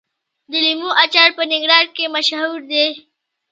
[0.51, 2.87] د لیمو اچار په ننګرهار کې مشهور دی.